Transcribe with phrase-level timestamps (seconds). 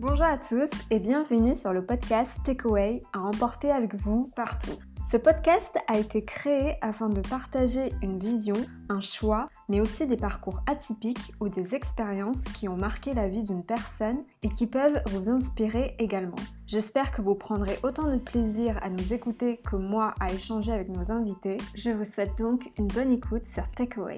[0.00, 4.72] Bonjour à tous et bienvenue sur le podcast Takeaway à emporter avec vous partout.
[5.04, 8.56] Ce podcast a été créé afin de partager une vision,
[8.88, 13.42] un choix, mais aussi des parcours atypiques ou des expériences qui ont marqué la vie
[13.42, 16.40] d'une personne et qui peuvent vous inspirer également.
[16.66, 20.88] J'espère que vous prendrez autant de plaisir à nous écouter que moi à échanger avec
[20.88, 21.58] nos invités.
[21.74, 24.16] Je vous souhaite donc une bonne écoute sur Takeaway.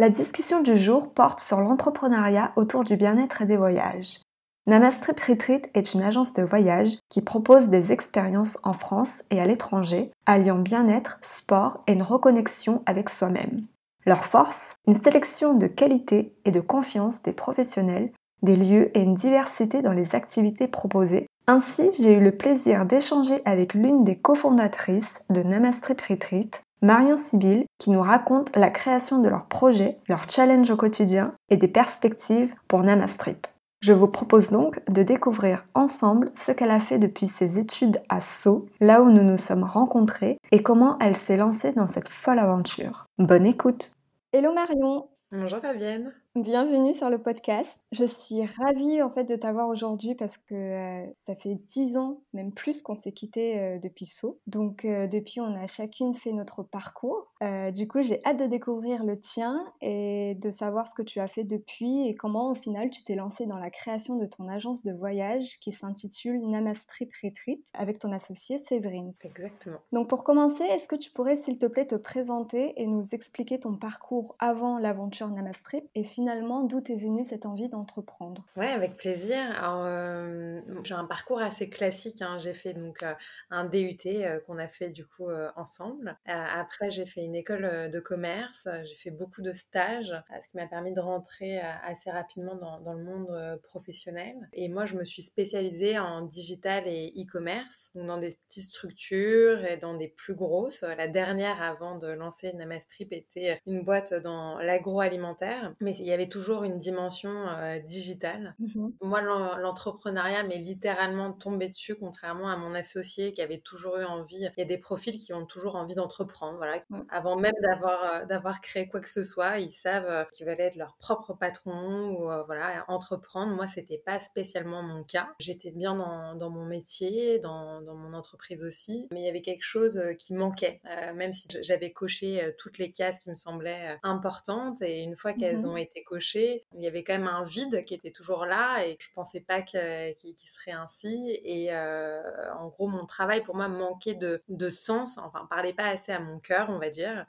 [0.00, 4.20] La discussion du jour porte sur l'entrepreneuriat autour du bien-être et des voyages.
[4.68, 9.46] Namastrip Retreat est une agence de voyage qui propose des expériences en France et à
[9.46, 13.66] l'étranger, alliant bien-être, sport et une reconnexion avec soi-même.
[14.06, 18.12] Leur force, une sélection de qualité et de confiance des professionnels,
[18.42, 21.26] des lieux et une diversité dans les activités proposées.
[21.48, 27.66] Ainsi, j'ai eu le plaisir d'échanger avec l'une des cofondatrices de Namastrip Retreat, Marion Sibyl,
[27.78, 32.54] qui nous raconte la création de leur projet, leur challenge au quotidien et des perspectives
[32.68, 33.48] pour Namastrip.
[33.80, 38.20] Je vous propose donc de découvrir ensemble ce qu'elle a fait depuis ses études à
[38.20, 42.38] Sceaux, là où nous nous sommes rencontrés, et comment elle s'est lancée dans cette folle
[42.38, 43.06] aventure.
[43.18, 43.92] Bonne écoute
[44.32, 47.70] Hello Marion Bonjour Fabienne Bienvenue sur le podcast.
[47.92, 52.20] Je suis ravie en fait de t'avoir aujourd'hui parce que euh, ça fait dix ans,
[52.34, 54.40] même plus qu'on s'est quitté euh, depuis Sceaux.
[54.46, 57.32] Donc euh, depuis, on a chacune fait notre parcours.
[57.72, 61.28] du coup, j'ai hâte de découvrir le tien et de savoir ce que tu as
[61.28, 64.82] fait depuis et comment au final tu t'es lancée dans la création de ton agence
[64.82, 69.10] de voyage qui s'intitule Namastrip Retreat avec ton associé Séverine.
[69.22, 69.78] Exactement.
[69.92, 73.60] Donc pour commencer, est-ce que tu pourrais s'il te plaît te présenter et nous expliquer
[73.60, 78.96] ton parcours avant l'aventure Namastrip et finalement d'où est venue cette envie d'entreprendre Ouais, avec
[78.96, 79.38] plaisir.
[79.62, 82.22] Euh, j'ai un parcours assez classique.
[82.22, 82.38] Hein.
[82.38, 83.14] J'ai fait donc euh,
[83.50, 86.16] un DUT euh, qu'on a fait du coup ensemble.
[86.26, 88.68] après, j'ai fait une école de commerce.
[88.84, 92.94] J'ai fait beaucoup de stages, ce qui m'a permis de rentrer assez rapidement dans, dans
[92.94, 94.36] le monde professionnel.
[94.52, 99.76] Et moi, je me suis spécialisée en digital et e-commerce, dans des petites structures et
[99.76, 100.82] dans des plus grosses.
[100.82, 106.28] La dernière avant de lancer Namastrip était une boîte dans l'agroalimentaire, mais il y avait
[106.28, 108.54] toujours une dimension euh, digitale.
[108.58, 114.04] Mmh Moi, l'entrepreneuriat m'est littéralement tombé dessus, contrairement à mon associé qui avait toujours eu
[114.04, 114.36] envie.
[114.36, 116.58] Il y a des profils qui ont toujours envie d'entreprendre.
[116.58, 116.82] Voilà.
[116.90, 117.00] Mmh.
[117.08, 120.60] Avant même d'avoir euh, d'avoir créé quoi que ce soit, ils savent euh, qu'ils veulent
[120.60, 123.54] être leur propre patron ou voilà entreprendre.
[123.54, 125.28] Moi, c'était pas spécialement mon cas.
[125.38, 129.42] J'étais bien dans, dans, mon métier, dans, dans, mon entreprise aussi, mais il y avait
[129.42, 130.80] quelque chose qui manquait,
[131.14, 134.80] même si j'avais coché toutes les cases qui me semblaient importantes.
[134.82, 136.64] Et une fois qu'elles mmh ont été coché.
[136.74, 139.62] Il y avait quand même un vide qui était toujours là et je pensais pas
[139.62, 141.38] qu'il serait ainsi.
[141.44, 142.22] Et euh,
[142.58, 146.38] en gros, mon travail pour moi manquait de, sens, enfin, parlait pas assez à mon
[146.38, 147.26] cœur, on va dire.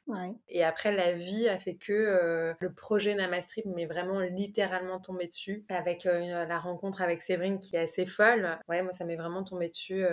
[0.48, 5.28] Et après, la vie a fait que euh, le projet Namastrip m'est vraiment littéralement tombé
[5.28, 8.60] dessus avec euh, la rencontre avec Séverine qui est assez folle.
[8.68, 10.04] Ouais, moi, ça m'est vraiment tombé dessus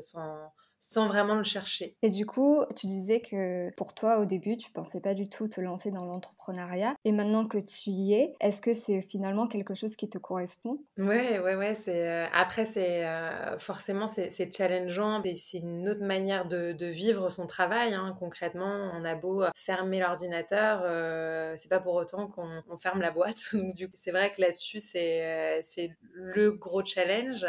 [0.00, 1.94] sans sans vraiment le chercher.
[2.02, 5.46] Et du coup, tu disais que pour toi, au début, tu pensais pas du tout
[5.46, 6.94] te lancer dans l'entrepreneuriat.
[7.04, 10.78] Et maintenant que tu y es, est-ce que c'est finalement quelque chose qui te correspond?
[10.96, 11.74] Ouais, ouais, ouais.
[11.74, 15.22] C'est euh, après, c'est euh, forcément c'est challengeant.
[15.36, 17.92] C'est une autre manière de, de vivre son travail.
[17.92, 18.14] Hein.
[18.18, 23.42] Concrètement, on a beau fermer l'ordinateur, euh, c'est pas pour autant qu'on ferme la boîte.
[23.52, 27.46] Donc du coup, c'est vrai que là-dessus, c'est c'est le gros challenge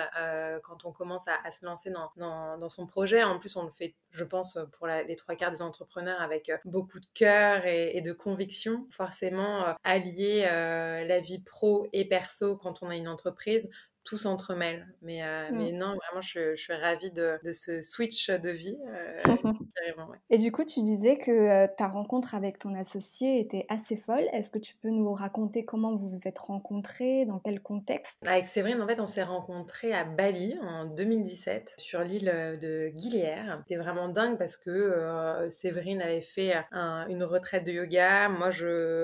[0.64, 3.64] quand on commence à, à se lancer dans, dans, dans son projet en plus, on
[3.64, 7.66] le fait, je pense, pour les trois quarts des entrepreneurs avec euh, beaucoup de cœur
[7.66, 8.88] et, de conviction.
[8.92, 13.70] Forcément, euh, allier euh, la vie pro et perso quand on a une entreprise,
[14.04, 14.88] tout s'entremêle.
[15.02, 15.58] Mais, euh, mm.
[15.58, 18.78] mais non, vraiment, je, je suis ravie de, de, ce switch de vie.
[18.88, 19.22] Euh,
[20.30, 24.28] Et du coup, tu disais que euh, ta rencontre avec ton associé était assez folle.
[24.34, 28.18] Est-ce que tu peux nous raconter comment vous vous êtes rencontrés, dans quel contexte?
[28.26, 33.60] Avec Séverine, en fait, on s'est rencontrés à Bali en 2017, sur l'île de Guilière.
[33.68, 38.30] C'était vraiment dingue parce que Séverine avait fait une retraite de yoga.
[38.30, 38.50] Moi,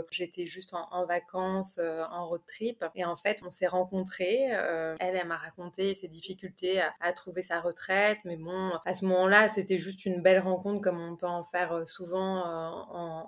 [0.09, 2.83] j'étais juste en, en vacances, en road trip.
[2.95, 4.49] Et en fait, on s'est rencontrés.
[4.87, 9.05] Euh, elle, elle m'a raconté ses difficultés à, trouver sa retraite, mais bon, à ce
[9.05, 12.69] moment-là, c'était juste une belle rencontre comme on peut en faire euh, souvent euh,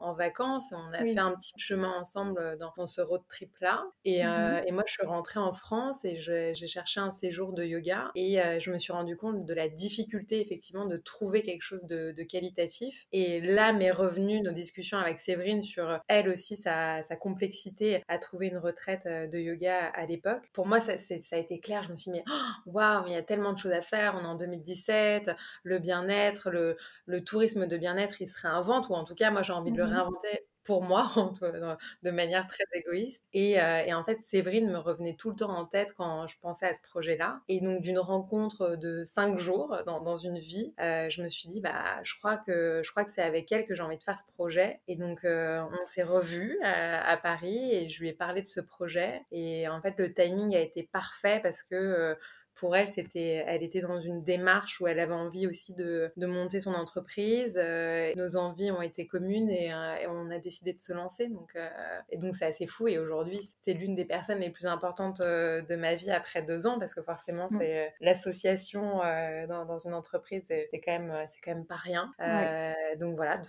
[0.02, 0.72] en, vacances.
[0.72, 3.84] On a fait un petit chemin ensemble dans, ce road trip-là.
[4.06, 4.64] Mhm.
[4.68, 8.40] Et, moi, je suis rentrée en France et j'ai cherché un séjour de yoga et
[8.60, 13.08] je me suis rendu compte de la difficulté, effectivement, de trouver quelque chose de, qualitatif.
[13.12, 18.48] Et là m'est revenu nos discussions avec Séverine sur elle aussi, sa, complexité à trouver
[18.48, 20.50] une retraite de yoga à l'époque.
[20.54, 21.82] Pour moi, ça, ça a été clair.
[21.82, 23.82] Je me suis dit, mais oh, waouh, mais il y a tellement de choses à
[23.82, 24.16] faire.
[24.16, 25.32] On est en 2017.
[25.64, 28.90] Le bien-être, le, le, tourisme de bien-être, il se réinvente.
[28.90, 31.10] Ou en tout cas, moi, j'ai envie de le mmh réinventer pour moi,
[32.04, 33.24] de manière très égoïste.
[33.34, 36.68] Et, et, en fait, Séverine me revenait tout le temps en tête quand je pensais
[36.68, 37.42] à ce projet-là.
[37.48, 42.02] Et donc, d'une rencontre de cinq jours dans, une vie, je me suis dit, bah,
[42.04, 44.26] je crois que, je crois que c'est avec elle que j'ai envie de faire ce
[44.34, 44.82] projet.
[44.88, 49.22] Et donc, on s'est revus à, Paris et je lui ai parlé de ce projet.
[49.32, 52.18] Et en fait, le timing a été parfait parce que
[52.60, 56.26] pour elle, c'était, elle était dans une démarche où elle avait envie aussi de, de
[56.26, 57.58] monter son entreprise.
[57.58, 61.30] Euh, nos envies ont été communes et, euh, on a décidé de se lancer.
[61.30, 61.70] Donc, euh,
[62.10, 62.90] et donc c'est assez fou.
[62.90, 66.80] Et aujourd'hui, c'est l'une des personnes les plus importantes de ma vie après deux ans
[66.80, 67.58] parce que forcément, mm.
[67.58, 68.98] c'est l'association
[69.48, 72.12] dans, dans, une entreprise, c'est quand même, c'est quand même pas rien.
[73.00, 73.42] Donc voilà,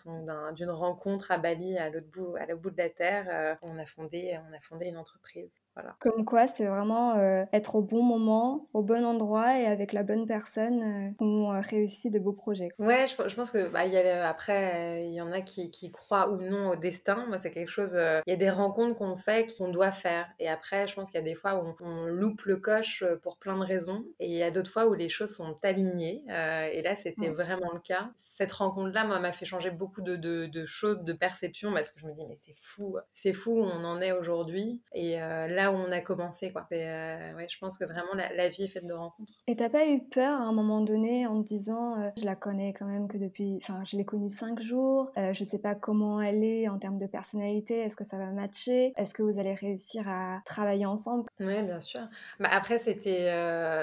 [0.52, 3.86] d'une rencontre à Bali, à l'autre bout, à l'autre bout de la terre, on a
[3.86, 5.60] fondé, on a fondé une entreprise.
[5.98, 10.02] Comme quoi, c'est vraiment euh, être au bon moment, au bon endroit et avec la
[10.02, 12.70] bonne personne euh, on euh, réussit de beaux projets.
[12.78, 16.30] Ouais, je, pense que bah, y a, après, il y en a qui, qui, croient
[16.30, 17.26] ou non au destin.
[17.28, 17.98] Moi, c'est quelque chose.
[18.26, 20.26] Il y a des rencontres qu'on fait, qu'on doit faire.
[20.38, 23.36] Et après, je pense qu'il y a des fois où on, loupe le coche pour
[23.36, 24.04] plein de raisons.
[24.18, 26.24] Et il y a d'autres fois où les choses sont alignées.
[26.28, 28.10] et là, c'était vraiment le cas.
[28.16, 32.00] Cette rencontre-là, moi, m'a fait changer beaucoup de, de, de, choses, de perceptions, parce que
[32.00, 34.80] je me dis, mais c'est fou, c'est fou où on en est aujourd'hui.
[34.92, 36.52] Et là, où on a commencé.
[36.52, 36.66] Quoi.
[36.72, 39.32] Euh, ouais, je pense que vraiment la, vie est faite de rencontres.
[39.46, 42.34] Et t'as pas eu peur à un moment donné en te disant euh, je la
[42.34, 45.74] connais quand même que depuis, enfin je l'ai connue cinq jours, euh, je sais pas
[45.74, 49.38] comment elle est en termes de personnalité, est-ce que ça va matcher, est-ce que vous
[49.38, 51.28] allez réussir à travailler ensemble?
[51.38, 52.00] Oui, bien sûr.
[52.38, 53.26] Bah, après c'était,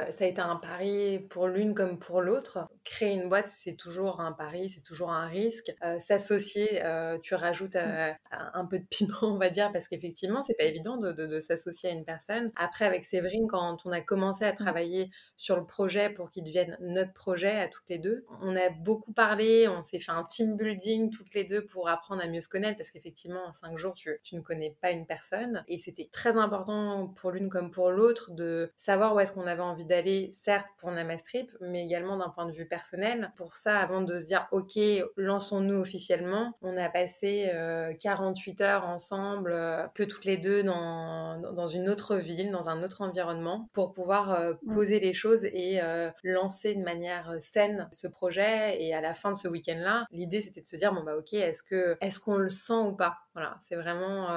[0.09, 2.67] ça a été un pari pour l'une comme pour l'autre.
[2.83, 5.73] Créer une boîte c'est toujours un pari, c'est toujours un risque.
[5.99, 6.81] s'associer,
[7.21, 8.15] tu rajoutes mm.
[8.53, 11.66] un peu de piment on va dire parce qu'effectivement c'est pas évident de, de s'associer
[11.85, 12.51] à une personne.
[12.55, 14.57] Après, avec Séverine, quand on a commencé à mmh.
[14.57, 18.69] travailler sur le projet pour qu'il devienne notre projet à toutes les deux, on a
[18.69, 22.41] beaucoup parlé, on s'est fait un team building toutes les deux pour apprendre à mieux
[22.41, 25.63] se connaître parce qu'effectivement, en cinq jours, tu, tu, ne connais pas une personne.
[25.67, 29.61] Et c'était très important pour l'une comme pour l'autre de savoir où est-ce qu'on avait
[29.61, 33.31] envie d'aller, certes pour Namastrip, mais également d'un point de vue personnel.
[33.35, 34.79] Pour ça, avant de se dire, OK,
[35.17, 37.51] lançons-nous officiellement, on a passé
[37.99, 42.51] 48 euh, heures ensemble, euh, que toutes les deux dans, dans dans une autre ville,
[42.51, 47.31] dans un autre environnement, pour pouvoir euh, poser les choses et euh, lancer de manière
[47.31, 48.81] euh, saine ce projet.
[48.81, 51.33] Et à la fin de ce week-end-là, l'idée c'était de se dire bon bah ok,
[51.33, 53.15] est-ce que est-ce qu'on le sent ou pas?
[53.33, 54.29] Voilà, c'est vraiment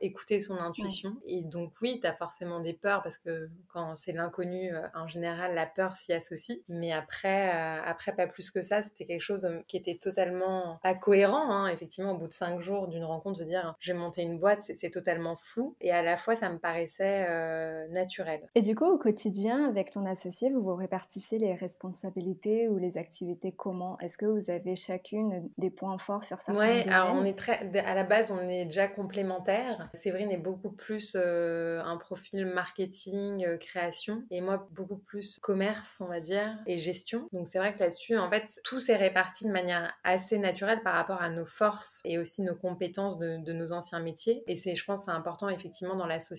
[0.00, 1.16] écouter son intuition.
[1.24, 5.56] Et donc oui, tu as forcément des peurs parce que quand c'est l'inconnu, en général
[5.56, 6.60] la peur s'y associe.
[6.68, 11.50] Mais après, après pas plus que ça, c'était quelque chose qui était totalement pas cohérent.
[11.50, 11.66] Hein.
[11.66, 14.90] Effectivement, au bout de cinq jours d'une rencontre, de dire j'ai monté une boîte, c'est
[14.90, 15.74] totalement fou.
[15.80, 18.48] Et à la fois ça me paraissait euh, naturel.
[18.54, 22.98] Et du coup, au quotidien, avec ton associé, vous vous répartissez les responsabilités ou les
[22.98, 23.98] activités comment?
[24.00, 27.76] Est-ce que vous avez chacune des points forts sur certains Oui, alors on est très,
[27.78, 29.88] à la base, on est déjà complémentaires.
[29.94, 35.98] Séverine est beaucoup plus euh, un profil marketing, euh, création, et moi beaucoup plus commerce,
[36.00, 37.28] on va dire, et gestion.
[37.32, 40.94] Donc c'est vrai que là-dessus, en fait, tout s'est réparti de manière assez naturelle par
[40.94, 44.44] rapport à nos forces et aussi nos compétences de, de nos anciens métiers.
[44.46, 46.37] Et c'est, je pense, c'est important effectivement dans l'association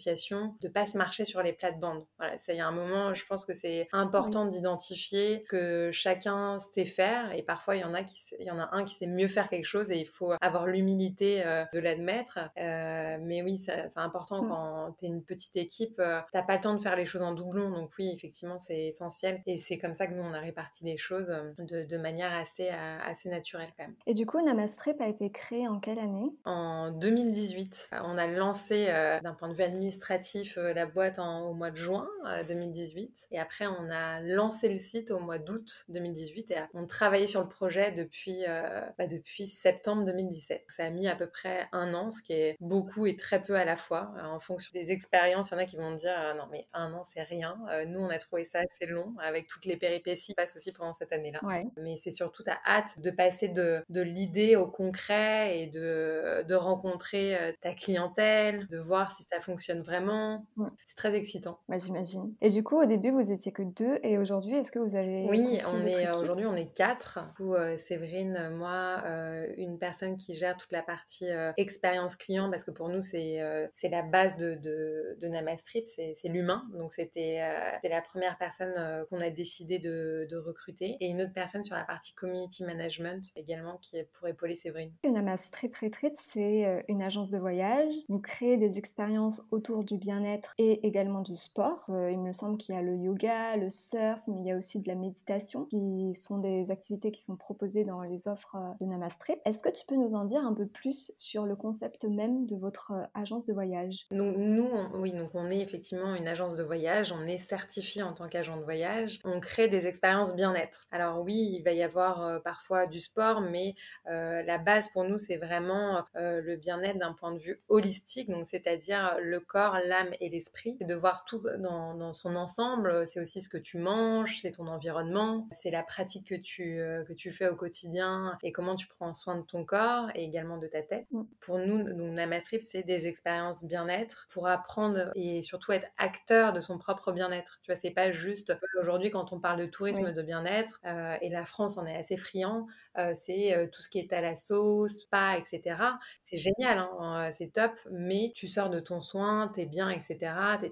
[0.62, 2.06] de pas se marcher sur les plates-bandes.
[2.18, 6.86] Voilà, il y a un moment, je pense que c'est important d'identifier que chacun sait
[6.86, 9.08] faire et parfois il y en a qui, il y en a un qui sait
[9.08, 12.40] mieux faire quelque chose et il faut avoir l'humilité euh, de l'admettre.
[12.58, 16.62] Euh, mais oui, c'est important quand tu es une petite équipe, euh, t'as pas le
[16.62, 17.70] temps de faire les choses en doublon.
[17.70, 20.98] Donc oui, effectivement, c'est essentiel et c'est comme ça que nous on a réparti les
[20.98, 21.28] choses
[21.58, 23.96] de, de manière assez assez naturelle quand même.
[24.06, 26.32] Et du coup, Namastrip a été créé en quelle année?
[26.46, 27.90] En 2018.
[28.04, 28.88] On a lancé
[29.24, 32.08] d'un point de vue administratif administratif euh, la boîte au mois de juin
[32.48, 33.02] 2018.
[33.04, 37.28] Euh, et après, on a lancé le site au mois d'août 2018 et on travaillait
[37.28, 40.64] sur le projet depuis, euh, bah, depuis septembre 2017.
[40.68, 43.56] Ça a mis à peu près un an, ce qui est beaucoup et très peu
[43.56, 44.14] à la fois.
[44.24, 47.04] en fonction des expériences, il y en a qui vont dire non, mais un an,
[47.04, 47.58] c'est rien.
[47.88, 50.94] nous, on a trouvé ça assez long avec toutes les péripéties qui passent aussi pendant
[50.94, 51.40] cette année-là.
[51.78, 56.56] Mais c'est surtout ta hâte de passer de, de l'idée au concret et de, de
[56.56, 60.46] rencontrer ta clientèle, de voir si ça fonctionne vraiment.
[60.86, 61.60] C'est très excitant.
[61.68, 62.34] Bah, J'imagine.
[62.42, 65.26] Et du coup, au début, vous étiez que deux, et aujourd'hui, est-ce que vous avez
[65.30, 67.20] Oui, on est aujourd'hui, on est quatre.
[67.38, 72.16] Du coup, euh, Séverine, moi, euh, une personne qui gère toute la partie euh, expérience
[72.16, 73.40] client, parce que pour nous, c'est
[73.74, 76.64] c'est la base de, de, de Namastrip, c'est l'humain.
[76.74, 77.40] Donc, c'était
[77.84, 81.84] la première personne qu'on a décidé de, de, recruter, et une autre personne sur la
[81.84, 84.92] partie community management également, qui est pour épauler Séverine.
[85.04, 87.94] Namastrip Retreat, c'est une agence de voyage.
[88.08, 91.86] Vous créez des expériences autour du bien-être et également du sport.
[91.90, 94.58] Euh, il me semble qu'il y a le yoga, le surf, mais il y a
[94.58, 98.74] aussi de la méditation qui sont des activités qui sont proposées dans les offres euh,
[98.82, 99.40] de Namastrip.
[99.46, 102.56] Est-ce que tu peux nous en dire un peu plus sur le concept même de
[102.56, 104.08] votre agence de voyage?
[104.12, 108.28] Nous, oui, donc on est effectivement une agence de voyage, on est certifié en tant
[108.28, 110.88] qu'agent de voyage, on crée des expériences bien-être.
[110.92, 115.38] Alors oui, il va y avoir parfois du sport, mais la base pour nous, c'est
[115.38, 120.78] vraiment le bien-être d'un point de vue holistique, donc c'est-à-dire le corps, l'âme et l'esprit.
[120.82, 123.06] De voir tout dans, son ensemble.
[123.06, 127.04] C'est aussi ce que tu manges, c'est ton environnement, c'est la pratique que tu, euh,
[127.04, 130.58] que tu fais au quotidien et comment tu prends soin de ton corps et également
[130.58, 131.06] de ta tête.
[131.12, 131.24] Mm.
[131.40, 136.62] Pour nous, donc Namastrip, c'est des expériences bien-être pour apprendre et surtout être acteur de
[136.62, 137.60] son propre bien-être.
[137.64, 141.30] Tu vois, c'est pas juste aujourd'hui quand on parle de tourisme de bien-être euh, et
[141.30, 145.02] la France en est assez friand, euh, c'est tout ce qui est à la sauce,
[145.02, 145.76] spa, etc.
[146.24, 150.18] C'est génial, hein, c'est top, mais tu sors de ton soin, t'es bien, etc.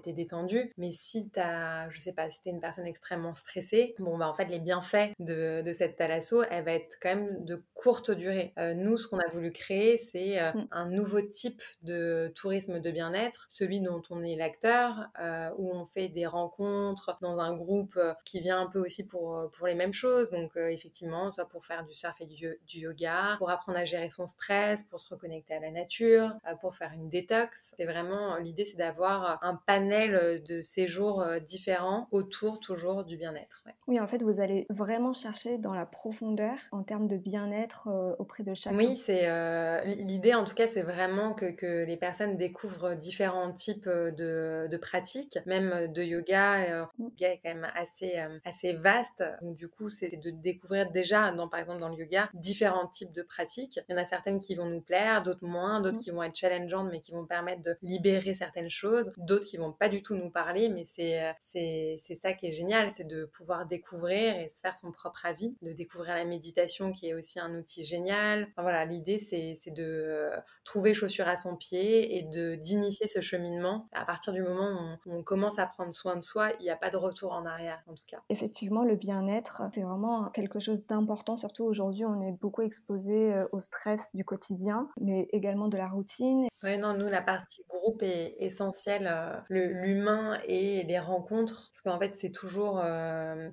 [0.02, 0.72] T'es détendu.
[0.76, 4.34] Mais si t'as, je sais pas, si t'es une personne extrêmement stressée, bon bah en
[4.34, 8.52] fait les bienfaits de, de cette thalasso, elle va être quand même de courte durée.
[8.58, 10.68] Euh, nous, ce qu'on a voulu créer, c'est euh, mm.
[10.70, 15.86] un nouveau type de tourisme de bien-être, celui dont on est l'acteur, euh, où on
[15.86, 19.92] fait des rencontres dans un groupe qui vient un peu aussi pour pour les mêmes
[19.92, 20.30] choses.
[20.30, 24.10] Donc effectivement, soit pour faire du surf et du, du yoga, pour apprendre à gérer
[24.10, 27.74] son stress, pour se reconnecter à la nature, pour faire une détox.
[27.76, 33.64] C'est vraiment l'idée, c'est d'avoir un panel de séjours différents autour toujours du bien-être.
[33.86, 38.14] Oui, en fait, vous allez vraiment chercher dans la profondeur en termes de bien-être euh,
[38.18, 38.76] auprès de chacun.
[38.76, 43.52] Oui, c'est euh, l'idée en tout cas, c'est vraiment que, que, les personnes découvrent différents
[43.52, 46.86] types euh, de, de pratiques, même de yoga.
[46.98, 47.08] Le mm.
[47.10, 51.48] yoga est quand même assez assez vaste, donc du coup, c'est de découvrir déjà, dans,
[51.48, 53.80] par exemple dans le yoga, différents types de pratiques.
[53.88, 56.02] Il y en a certaines qui vont nous plaire, d'autres moins, d'autres mm.
[56.02, 59.72] qui vont être challengeantes, mais qui vont permettre de libérer certaines choses, d'autres qui vont
[59.72, 63.66] pas du tout nous parler, mais c'est c'est ça qui est génial, c'est de pouvoir
[63.66, 67.54] découvrir et se faire son propre avis, de découvrir la méditation qui est aussi un
[67.54, 68.48] outil génial.
[68.56, 73.88] voilà, l'idée c'est de euh, trouver chaussure à son pied et de d'initier ce cheminement.
[73.92, 76.76] À partir du moment où on, commence à prendre soin de soi, il n'y a
[76.76, 78.18] pas de retour en arrière en tout cas.
[78.28, 83.46] Effectivement, le bien-être, c'est vraiment quelque chose d'important, surtout aujourd'hui on est beaucoup exposé euh,
[83.52, 86.48] au stress du quotidien, mais également de la routine.
[86.62, 91.98] Oui, non, nous la partie groupe est essentielle, euh, l'humain et les rencontres, parce qu'en
[91.98, 92.82] fait c'est toujours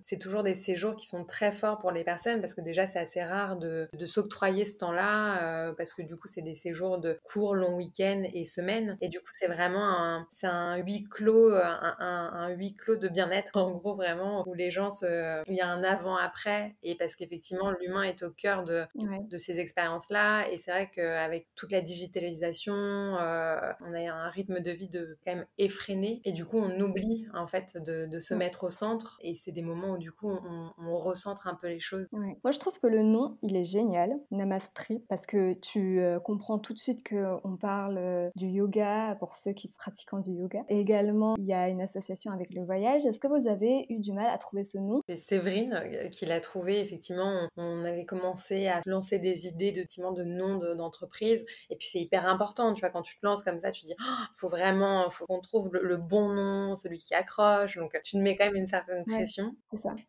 [0.03, 2.99] c'est toujours des séjours qui sont très forts pour les personnes parce que déjà c'est
[2.99, 6.99] assez rare de, de s'octroyer ce temps-là euh, parce que du coup c'est des séjours
[6.99, 8.97] de courts, longs week-ends et semaines.
[9.01, 13.07] Et du coup c'est vraiment un, c'est un huis clos, un, un, huis clos de
[13.07, 13.51] bien-être.
[13.55, 16.75] En gros vraiment où les gens se, il y a un avant-après.
[16.83, 20.49] Et parce qu'effectivement l'humain est au cœur de, de ces expériences-là.
[20.51, 25.17] Et c'est vrai qu'avec toute la digitalisation, euh, on a un rythme de vie de
[25.25, 28.69] quand même effréné et du coup on oublie en fait de, de se mettre au
[28.69, 32.07] centre et c'est des moments où du coup on, recentre un peu les choses.
[32.11, 36.57] Moi je trouve que le nom il est génial, Namastri, parce que tu euh, comprends
[36.57, 40.63] tout de suite qu'on parle euh, du yoga pour ceux qui sont pratiquants du yoga.
[40.69, 43.05] Et également il y a une association avec le voyage.
[43.05, 45.01] Est-ce que vous avez eu du mal à trouver ce nom?
[45.07, 46.79] C'est Séverine euh, qui l'a trouvé.
[46.79, 51.45] Effectivement, on avait commencé à lancer des idées de, de noms d'entreprise.
[51.69, 53.95] et puis c'est hyper important, tu vois, quand tu te lances comme ça, tu dis,
[53.99, 54.64] oh, faut vraiment,
[55.11, 57.77] faut qu'on trouve le, bon nom, celui qui accroche.
[57.77, 59.55] Donc tu te mets quand même une certaine pression.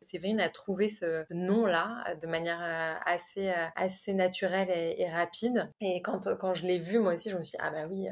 [0.00, 5.70] Séverine a trouvé ce nom-là euh, de manière euh, assez, euh, assez naturelle et, rapide.
[5.80, 8.08] Et quand, quand je l'ai vu, moi aussi, je me suis dit, ah bah oui,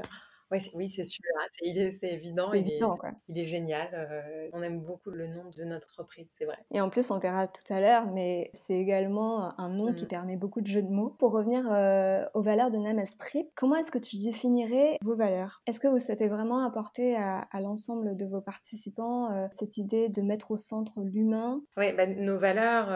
[0.50, 2.52] oui, c'est sûr, hein, c'est évident.
[2.52, 2.80] il, est,
[3.28, 3.88] il est génial.
[3.92, 6.58] Euh, on aime beaucoup le nom de notre entreprise, c'est vrai.
[6.70, 10.08] Et en plus, on verra tout à l'heure, mais c'est également un nom qui mm.
[10.08, 11.14] permet beaucoup de jeux de mots.
[11.18, 15.62] Pour revenir euh, aux valeurs de Namastrip, comment est-ce que tu définirais vos valeurs?
[15.66, 20.22] Est-ce que vous souhaitez vraiment apporter à, l'ensemble de vos participants euh, cette idée de
[20.22, 21.62] mettre au centre l'humain?
[21.76, 22.88] Oui, bah, nos valeurs,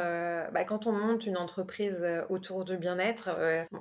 [0.52, 3.30] bah, quand on monte une entreprise autour du bien-être,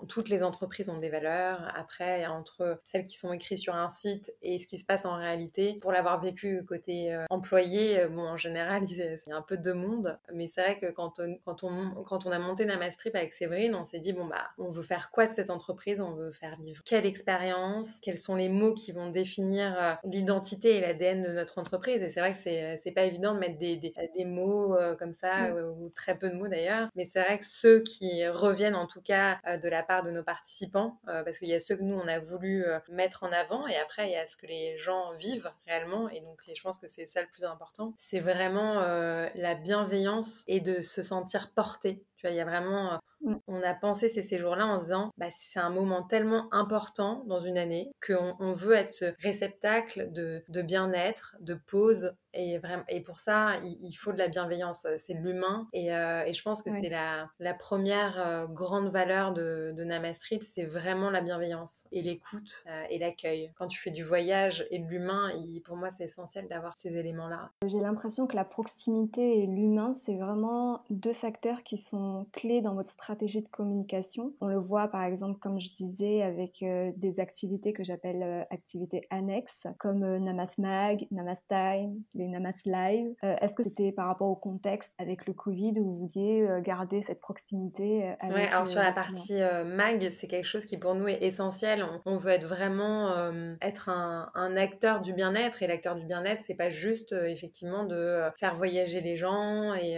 [0.08, 1.72] toutes les entreprises ont des valeurs.
[1.76, 5.16] Après, entre celles qui sont écrites sur un site et ce qui se passe en
[5.16, 5.78] réalité.
[5.82, 9.58] Pour l'avoir vécu côté euh, employé, euh, bon, en général, il y a un peu
[9.58, 13.16] de monde, mais c'est vrai que quand on, quand on, quand on a monté Namastrip
[13.16, 16.00] avec Séverine, on s'est dit, bon, bah, on veut faire quoi de cette entreprise?
[16.02, 18.00] On veut faire vivre quelle expérience?
[18.02, 22.04] Quels sont les mots qui vont définir euh, l'identité et l'ADN de notre entreprise?
[22.04, 25.14] Et c'est vrai que c'est, c'est pas évident de mettre des, des, des mots comme
[25.14, 25.80] ça, mm.
[25.80, 29.02] ou très peu de mots d'ailleurs, mais c'est vrai que ceux qui reviennent en tout
[29.02, 32.08] cas de la part de nos participants, parce qu'il y a ceux que nous, on
[32.08, 35.50] a voulu mettre en avant, et après il y a ce que les gens vivent
[35.66, 37.94] réellement et donc je pense que c'est ça le plus important.
[37.98, 42.46] C'est vraiment euh, la bienveillance et de se sentir porté Tu vois, il y a
[42.46, 43.36] vraiment Mm.
[43.48, 47.40] On a pensé ces séjours-là en se disant, bah, c'est un moment tellement important dans
[47.40, 52.14] une année qu'on on veut être ce réceptacle de, bien-être, de pause.
[52.34, 54.86] Et, vraiment, et pour ça, il, faut de la bienveillance.
[54.98, 55.68] C'est l'humain.
[55.74, 59.84] Et, euh, et, je pense que c'est la, la, première euh, grande valeur de, de
[59.84, 63.52] Namastrip, c'est vraiment la bienveillance et l'écoute euh, et l'accueil.
[63.58, 65.32] Quand tu fais du voyage et de l'humain,
[65.66, 67.50] pour moi, c'est essentiel d'avoir ces éléments-là.
[67.66, 72.76] J'ai l'impression que la proximité et l'humain, c'est vraiment deux facteurs qui sont clés dans
[72.76, 74.34] votre stratégie de communication.
[74.42, 78.44] On le voit par exemple, comme je disais, avec euh, des activités que j'appelle euh,
[78.52, 83.14] activités annexes, comme euh, Namas Mag, Namas Time, les Namas Live.
[83.22, 87.20] Est-ce que c'était par rapport au contexte avec le Covid où vous vouliez garder cette
[87.20, 91.22] proximité avec Oui, alors sur la partie Mag, c'est quelque chose qui pour nous est
[91.24, 91.86] essentiel.
[92.06, 96.56] On, veut être vraiment être un, un, acteur du bien-être et l'acteur du bien-être, c'est
[96.56, 99.98] pas juste effectivement de faire voyager les gens et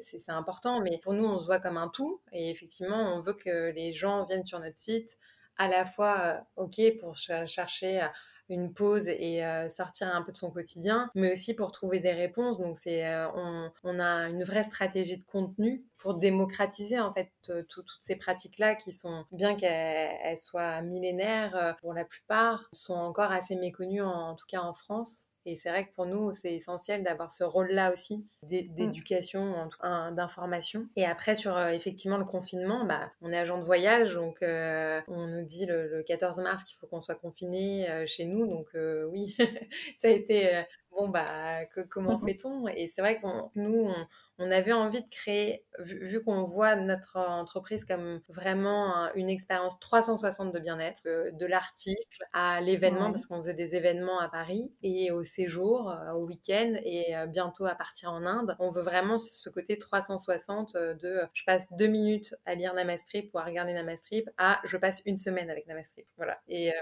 [0.00, 3.34] c'est important, mais pour nous, on se voit comme un tout et effectivement, on veut
[3.34, 5.18] que les gens viennent sur notre site
[5.58, 6.18] à la fois,
[6.58, 8.08] euh, OK, pour chercher euh,
[8.48, 12.12] une pause et euh, sortir un peu de son quotidien, mais aussi pour trouver des
[12.12, 12.58] réponses.
[12.58, 13.04] Donc, c'est,
[13.34, 17.32] on, a une vraie stratégie de contenu pour démocratiser en fait
[17.68, 23.56] toutes ces pratiques-là qui sont, bien qu'elles soient millénaires pour la plupart, sont encore assez
[23.56, 25.24] méconnues en tout cas en France.
[25.46, 28.74] Et c'est vrai que pour nous, c'est essentiel d'avoir ce rôle-là aussi mm.
[28.74, 29.68] d'éducation,
[30.10, 30.88] d'information.
[30.96, 35.00] Et après, sur euh, effectivement le confinement, bah, on est agent de voyage, donc euh,
[35.06, 38.48] on nous dit le, 14 mars qu'il faut qu'on soit confiné euh, chez nous.
[38.48, 38.68] Donc
[39.12, 39.36] oui,
[39.96, 42.66] ça a été bon, bah, comment fait-on?
[42.66, 44.06] Et c'est vrai que nous, on,
[44.38, 50.58] avait envie de créer, vu, qu'on voit notre entreprise comme vraiment une expérience 360 de
[50.58, 55.24] bien-être, euh, de l'article à l'événement, parce qu'on faisait des événements à Paris, et au
[55.24, 58.56] séjour, euh, au week-end, et euh, bientôt à partir en Inde.
[58.58, 63.38] On veut vraiment ce côté 360 de je passe deux minutes à lire Namastrip ou
[63.38, 66.06] à regarder Namastrip à je passe une semaine avec Namastrip.
[66.16, 66.38] Voilà.
[66.48, 66.72] Et,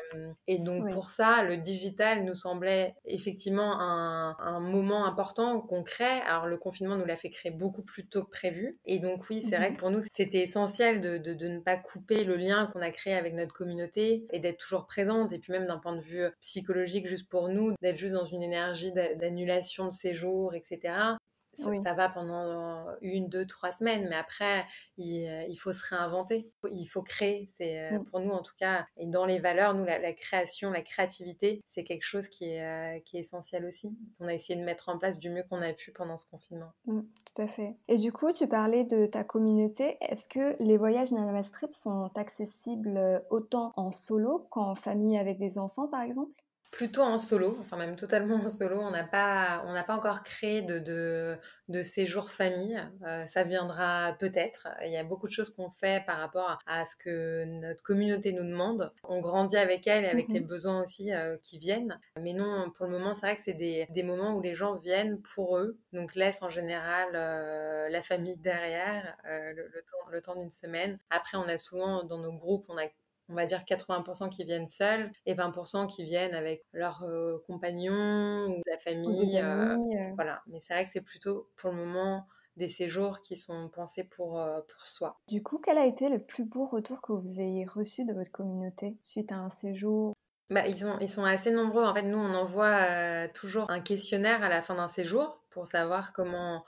[0.46, 6.20] et donc pour ça, le digital nous semblait effectivement un un, moment important qu'on crée.
[6.22, 8.78] Alors le confinement nous l'a fait créer beaucoup plus tôt que prévu.
[8.86, 9.76] Et donc oui, c'est vrai mhm.
[9.76, 13.14] que pour nous, c'était essentiel de, de, ne pas couper le lien qu'on a créé
[13.14, 15.32] avec notre communauté et d'être toujours présente.
[15.32, 18.42] Et puis même d'un point de vue psychologique, juste pour nous, d'être juste dans une
[18.42, 21.16] énergie d'annulation de séjour, etc
[21.56, 24.64] ça, va pendant une, deux, trois semaines, mais après,
[24.96, 27.48] il, euh, faut se réinventer, il faut créer.
[27.52, 28.04] C'est euh, mm.
[28.04, 31.84] pour nous en tout cas, et dans les valeurs, nous, la, création, la créativité, c'est
[31.84, 33.96] quelque chose qui est, euh, qui est essentiel aussi.
[34.20, 36.72] On a essayé de mettre en place du mieux qu'on a pu pendant ce confinement.
[36.86, 37.76] Mm, tout à fait.
[37.88, 39.96] Et du coup, tu parlais de ta communauté.
[40.00, 45.88] Est-ce que les voyages Namastrip sont accessibles autant en solo qu'en famille avec des enfants,
[45.88, 46.43] par exemple?
[46.74, 48.80] Plutôt en solo, enfin même totalement en solo.
[48.80, 51.36] On n'a pas, on n'a pas encore créé de, de,
[51.68, 52.82] de séjour famille.
[53.06, 54.66] Euh, ça viendra peut-être.
[54.84, 58.32] Il y a beaucoup de choses qu'on fait par rapport à, ce que notre communauté
[58.32, 58.92] nous demande.
[59.04, 60.46] On grandit avec elle et avec les mhm.
[60.46, 62.00] besoins aussi euh, qui viennent.
[62.20, 64.74] Mais non, pour le moment, c'est vrai que c'est des, des, moments où les gens
[64.74, 70.20] viennent pour eux, donc laissent en général euh, la famille derrière le, le, temps, le
[70.20, 70.98] temps d'une semaine.
[71.10, 72.88] Après, on a souvent dans nos groupes, on a
[73.28, 78.48] on va dire 80% qui viennent seuls et 20% qui viennent avec leurs euh, compagnons
[78.48, 79.38] ou la famille.
[79.38, 80.12] Euh, euh.
[80.14, 84.04] voilà, mais c'est vrai que c'est plutôt pour le moment des séjours qui sont pensés
[84.04, 85.18] pour, pour soi.
[85.26, 88.30] Du coup, quel a été le plus beau retour que vous ayez reçu de votre
[88.30, 90.14] communauté suite à un séjour?
[90.50, 91.82] Bah, ils, sont, ils sont assez nombreux.
[91.82, 96.12] En fait, nous, on envoie toujours un questionnaire à la fin d'un séjour pour savoir
[96.12, 96.64] comment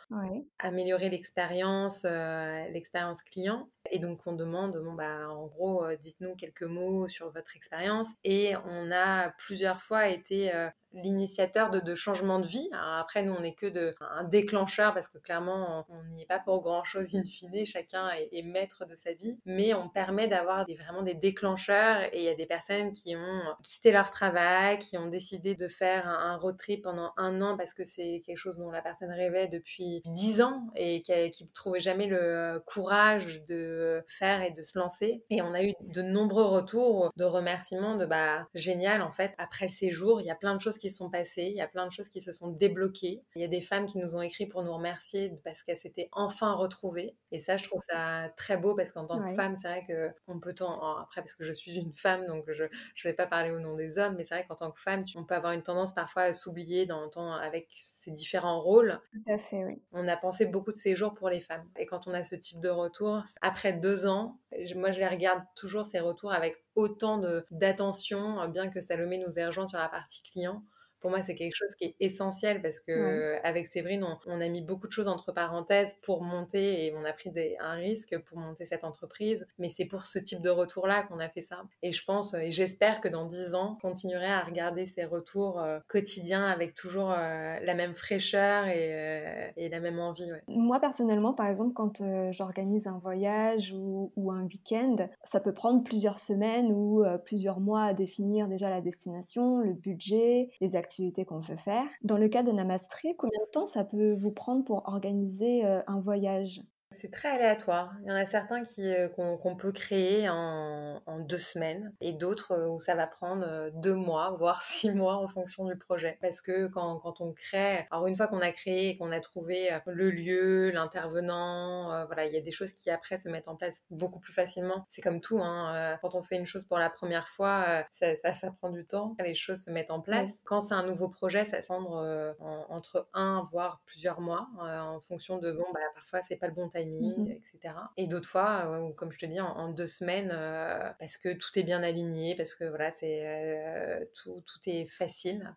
[0.58, 3.68] améliorer l'expérience, l'expérience client.
[3.90, 8.08] Et donc on demande, bon bah en gros, euh, dites-nous quelques mots sur votre expérience.
[8.24, 12.68] Et on a plusieurs fois été euh, l'initiateur de, changements de vie.
[12.72, 16.38] après, nous, on n'est que de, un déclencheur parce que clairement, on n'y est pas
[16.38, 17.64] pour grand-chose in fine.
[17.64, 19.38] Chacun est, maître de sa vie.
[19.44, 22.02] Mais on permet d'avoir vraiment des déclencheurs.
[22.12, 25.68] Et il y a des personnes qui ont quitté leur travail, qui ont décidé de
[25.68, 29.10] faire un, road trip pendant un an parce que c'est quelque chose dont la personne
[29.10, 33.75] rêvait depuis dix ans et qui ne trouvait jamais le courage de
[34.08, 35.24] faire et de se lancer.
[35.30, 39.34] Et on a eu de nombreux retours de remerciements de bah génial en fait.
[39.38, 41.68] Après le séjour, il y a plein de choses qui sont passées, il y a
[41.68, 43.24] plein de choses qui se sont débloquées.
[43.34, 46.08] Il y a des femmes qui nous ont écrit pour nous remercier parce qu'elles s'étaient
[46.12, 47.16] enfin retrouvées.
[47.32, 50.12] Et ça, je trouve ça très beau parce qu'en tant que femme, c'est vrai que
[50.26, 53.26] on peut tant après parce que je suis une femme, donc je je vais pas
[53.26, 55.52] parler au nom des hommes, mais c'est vrai qu'en tant que femme, on peut avoir
[55.52, 59.00] une tendance parfois à s'oublier dans temps avec ses différents rôles.
[59.12, 59.82] Tout à fait, oui.
[59.92, 61.68] On a pensé beaucoup de séjours pour les femmes.
[61.76, 64.38] Et quand on a ce type de retour, après deux ans,
[64.74, 69.46] moi je les regarde toujours ces retours avec autant d'attention, bien que Salomé nous ait
[69.46, 70.62] rejoint sur la partie client
[71.06, 74.60] pour moi, c'est quelque chose qui est essentiel parce que avec Séverine, on, a mis
[74.60, 78.64] beaucoup de choses entre parenthèses pour monter et on a pris un risque pour monter
[78.64, 79.46] cette entreprise.
[79.60, 81.62] Mais c'est pour ce type de retour-là qu'on a fait ça.
[81.84, 85.60] Et je pense et j'espère que dans dix ans, on continuerait à regarder ces retours
[85.60, 90.28] euh, quotidiens avec toujours euh, la même fraîcheur et, et la même envie.
[90.48, 95.84] Moi, personnellement, par exemple, quand j'organise un voyage ou, ou un week-end, ça peut prendre
[95.84, 100.95] plusieurs semaines ou plusieurs mois à définir déjà la destination, le budget, les activités
[101.26, 101.86] qu'on veut faire.
[102.02, 105.82] Dans le cas de Namastri, combien de temps ça peut vous prendre pour organiser euh,
[105.86, 106.62] un voyage?
[107.00, 107.94] C'est très aléatoire.
[108.02, 112.52] Il y en a certains qui, euh, qu'on, peut créer en, deux semaines et d'autres
[112.52, 116.18] euh, où ça va prendre euh, deux mois, voire six mois en fonction du projet.
[116.20, 119.20] Parce que quand, quand on crée, alors une fois qu'on a créé et qu'on a
[119.20, 123.56] trouvé le lieu, l'intervenant, voilà, il y a des choses qui après se mettent en
[123.56, 124.84] place beaucoup plus facilement.
[124.88, 128.50] C'est comme tout, hein, quand on fait une chose pour la première fois, ça, ça,
[128.50, 129.16] prend du temps.
[129.18, 130.30] Les choses se mettent en place.
[130.44, 132.34] Quand c'est un nouveau projet, ça se prendre
[132.68, 136.68] entre un voire plusieurs mois en fonction de bon, bah, parfois c'est pas le bon
[136.68, 137.74] timing Mmh etc.
[137.96, 141.58] Et d'autres fois, euh, comme je te dis, en, deux semaines, euh, parce que tout
[141.58, 145.54] est bien aligné, parce que voilà, c'est euh, tout, tout, est facile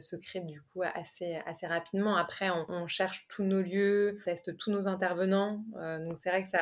[0.00, 2.16] se crée du coup assez, assez rapidement.
[2.16, 5.64] Après, on, on, cherche tous nos lieux, teste tous nos intervenants.
[6.04, 6.58] donc c'est vrai que ça,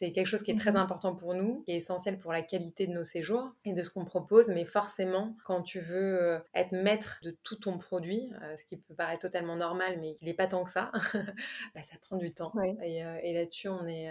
[0.00, 2.40] c'est quelque chose qui est très mmh important pour nous, qui est essentiel pour la
[2.40, 4.48] qualité de nos séjours et de ce qu'on propose.
[4.48, 8.78] Mais forcément, quand tu veux euh, être maître de tout ton produit, euh, ce qui
[8.78, 10.90] peut paraître totalement normal, mais il n'est pas tant que ça,
[11.74, 12.50] bah, ça prend du temps.
[12.82, 14.10] Et, euh, et là-dessus, on est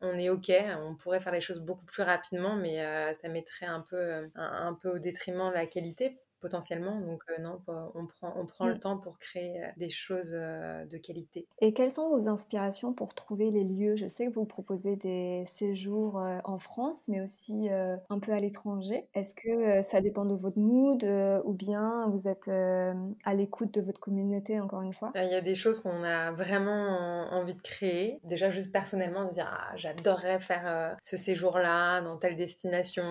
[0.00, 3.80] on est ok, on pourrait faire les choses beaucoup plus rapidement, mais ça mettrait un
[3.80, 7.00] peu, un, peu au détriment de la qualité potentiellement.
[7.00, 7.58] Donc euh, non,
[7.94, 8.80] on prend, on prend le mm.
[8.80, 11.46] temps pour créer euh, des choses euh, de qualité.
[11.62, 13.96] Et quelles sont vos inspirations pour trouver les lieux?
[13.96, 19.08] Je sais que vous proposez des séjours en France, mais aussi un peu à l'étranger.
[19.14, 21.02] Est-ce que ça dépend de votre mood
[21.44, 25.12] ou bien vous êtes à l'écoute de votre communauté encore une fois?
[25.14, 28.20] Il y a des choses qu'on a vraiment envie de créer.
[28.24, 33.04] Déjà juste personnellement, de dire ah, j'adorerais faire ce séjour-là dans telle destination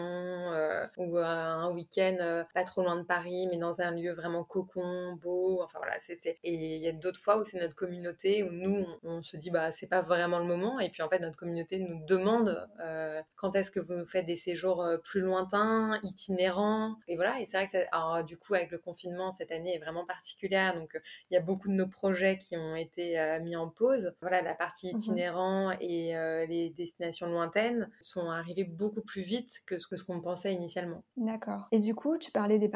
[0.98, 5.62] ou un week-end pas trop loin de Paris mais dans un lieu vraiment cocon, beau.
[5.64, 6.38] Enfin voilà, c'est.
[6.44, 9.50] Et il y a d'autres fois où c'est notre communauté, où nous, on, se dit,
[9.50, 10.80] bah, c'est pas vraiment le moment.
[10.80, 14.36] Et puis en fait, notre communauté nous demande euh, quand est-ce que vous faites des
[14.36, 16.96] séjours euh, plus lointains, itinérants.
[17.08, 19.80] Et voilà, et c'est vrai que alors, du coup, avec le confinement, cette année est
[19.80, 20.76] vraiment particulière.
[20.76, 24.14] Donc, il y a beaucoup de nos projets qui ont été euh, mis en pause.
[24.22, 26.14] Voilà, la partie mmh itinérant et
[26.48, 31.04] les destinations lointaines sont arrivées beaucoup plus vite que ce que ce qu'on pensait initialement.
[31.18, 31.68] D'accord.
[31.72, 32.70] Et du coup, tu parlais des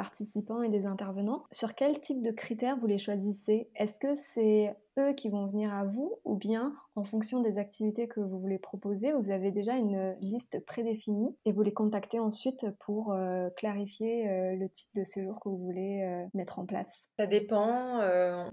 [0.63, 1.43] et des intervenants.
[1.52, 3.69] Sur quel type de critères vous les choisissez?
[3.76, 8.07] Est-ce que c'est eux qui vont venir à vous ou bien en fonction des activités
[8.07, 12.65] que vous voulez proposer, vous avez déjà une liste prédéfinie et vous les contactez ensuite
[12.79, 17.07] pour euh, clarifier euh, le type de séjour que vous voulez euh, mettre en place
[17.19, 18.01] Ça dépend.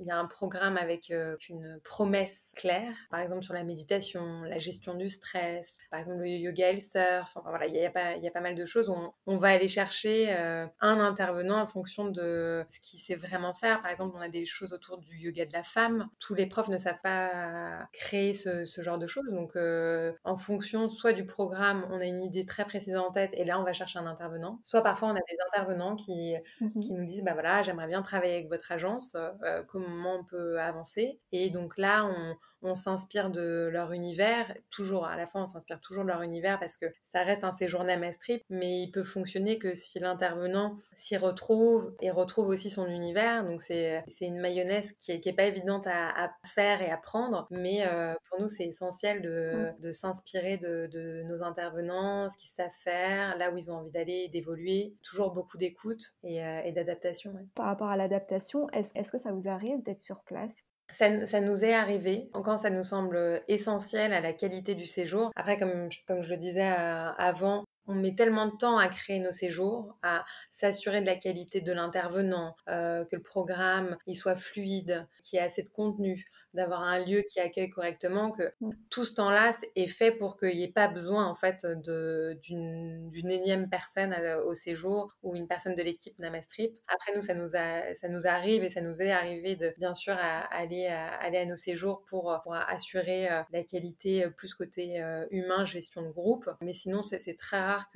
[0.00, 1.10] Il y a un programme avec
[1.48, 6.28] une promesse claire, par exemple sur la méditation, la gestion du stress, par exemple le
[6.28, 7.22] yoga et le surf.
[7.22, 8.90] Enfin, voilà, il y, a pas, il y a pas mal de choses.
[8.90, 13.80] On, on va aller chercher un intervenant en fonction de ce qu'il sait vraiment faire.
[13.80, 16.08] Par exemple, on a des choses autour du yoga de la femme.
[16.34, 19.30] Tous les profs ne savent pas créer ce, genre de choses.
[19.30, 23.30] Donc, euh, en fonction soit du programme, on a une idée très précise en tête
[23.34, 24.58] et là, on va chercher un intervenant.
[24.64, 28.02] Soit parfois, on a des intervenants qui, mmh qui nous disent, bah voilà, j'aimerais bien
[28.02, 31.20] travailler avec votre agence, euh, comment on peut avancer?
[31.30, 35.80] Et donc là, on on s'inspire de leur univers, toujours, à la fois on s'inspire
[35.80, 39.58] toujours de leur univers parce que ça reste un séjour Namastrip, mais il peut fonctionner
[39.58, 43.44] que si l'intervenant s'y retrouve et retrouve aussi son univers.
[43.44, 48.14] Donc c'est une mayonnaise qui est, pas évidente à, faire et à prendre, mais euh,
[48.28, 53.58] pour nous c'est essentiel de, s'inspirer de, nos intervenants, ce qu'ils savent faire, là où
[53.58, 54.94] ils ont envie d'aller, d'évoluer.
[55.02, 57.34] Toujours beaucoup d'écoute et, euh, d'adaptation.
[57.54, 60.64] Par rapport à l'adaptation, est-ce que ça vous arrive d'être sur place?
[60.94, 62.28] Ça, nous est arrivé.
[62.32, 65.30] Encore, ça nous semble essentiel à la qualité du séjour.
[65.36, 69.18] Après, comme, comme je le disais euh, avant, on met tellement de temps à créer
[69.18, 74.36] nos séjours, à s'assurer de la qualité de l'intervenant, euh, que le programme il soit
[74.36, 78.70] fluide, qu'il y ait assez de contenu, d'avoir un lieu qui accueille correctement, que mm.
[78.90, 83.68] tout ce temps-là est fait pour qu'il n'y ait pas besoin en fait d'une énième
[83.68, 84.14] personne
[84.46, 86.72] au séjour ou une personne de l'équipe Namastrip.
[86.88, 89.94] Après nous, ça nous, a, ça nous arrive et ça nous est arrivé de bien
[89.94, 94.54] sûr à, aller, à, aller à nos séjours pour, pour assurer euh, la qualité plus
[94.54, 96.50] côté euh, humain, gestion de groupe.
[96.60, 97.90] Mais sinon, c'est très rare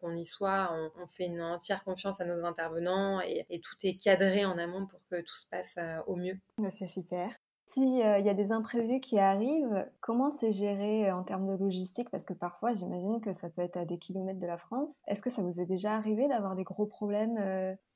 [0.00, 0.72] qu'on y soit.
[0.96, 4.86] On, fait une entière confiance à nos intervenants et, et, tout est cadré en amont
[4.86, 6.38] pour que tout se passe euh, au mieux.
[6.70, 7.30] C'est super.
[7.72, 12.10] S'il y a des imprévus qui arrivent, comment c'est géré en termes de logistique?
[12.10, 15.00] Parce que parfois, j'imagine que ça peut être à des kilomètres de la France.
[15.06, 17.38] Est-ce que ça vous est déjà arrivé d'avoir des gros problèmes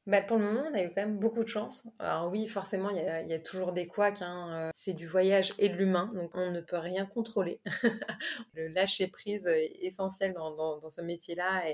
[0.06, 1.88] bah, pour le moment, on a eu quand même beaucoup de chance.
[1.98, 4.22] Alors oui, forcément, il y a, toujours des couacs.
[4.22, 4.50] Hein.
[4.52, 7.60] Euh, c'est du voyage et de l'humain, donc on ne peut rien contrôler.
[8.54, 11.68] le lâcher prise est essentiel dans, ce métier-là,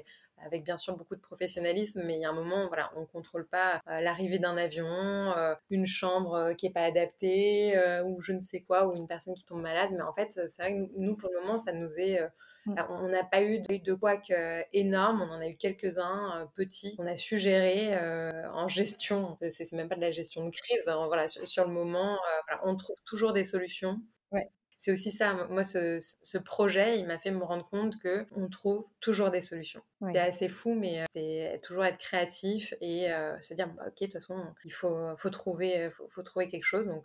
[0.45, 2.03] avec bien sûr beaucoup de professionnalisme.
[2.05, 5.55] Mais il y a un moment, voilà, on contrôle pas euh, l'arrivée d'un avion, euh,
[5.71, 9.45] une chambre qui est pas adaptée, ou je ne sais quoi, ou une personne qui
[9.45, 9.91] tombe malade.
[9.93, 12.21] Mais en fait, c'est vrai que nous, pour le moment, ça nous est
[12.67, 12.75] Mm.
[12.91, 16.47] On n'a pas eu de, de couac euh, énorme, on en a eu quelques-uns euh,
[16.55, 19.37] petits qu'on a su gérer euh, en gestion.
[19.51, 20.87] C'est même pas de la gestion de crise.
[20.87, 22.19] Hein, voilà, sur, le moment,
[22.65, 24.01] on trouve toujours des solutions.
[24.83, 25.35] C'est aussi ça.
[25.49, 29.81] Moi, ce, projet, il m'a fait me rendre compte que on trouve toujours des solutions.
[30.12, 33.07] C'est assez fou, mais c'est toujours être créatif et
[33.42, 36.88] se dire, bah, ok, de toute façon, il faut, faut trouver, faut, trouver quelque chose.
[36.88, 37.05] Donc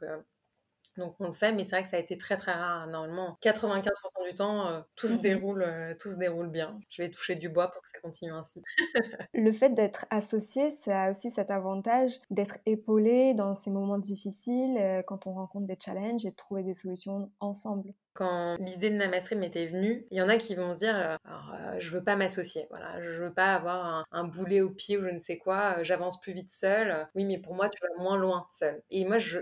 [0.98, 2.88] donc on le fait, mais c'est vrai que ça a été très très rare.
[2.88, 6.80] Normalement, 95% du temps, euh, tout, se mmh déroule, euh, tout se déroule bien.
[6.90, 8.62] Je vais toucher du bois pour que ça continue ainsi.
[9.34, 14.78] le fait d'être associé, ça a aussi cet avantage d'être épaulé dans ces moments difficiles,
[14.78, 18.96] euh, quand on rencontre des challenges et de trouver des solutions ensemble quand l'idée de
[18.96, 21.92] Namastream m'était venue, il y en a qui vont se dire euh, alors, euh, je
[21.92, 25.20] veux pas m'associer, voilà, je veux pas avoir un, boulet au pied ou je ne
[25.20, 27.08] sais quoi, euh, j'avance plus vite seule.
[27.14, 28.82] Oui, mais pour moi, tu vas moins loin seule.
[28.90, 29.40] Et moi, je,